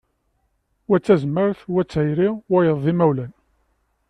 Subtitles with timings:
[0.87, 3.31] Wa d tazmart, wa d tayri, wayeḍ d imawlan.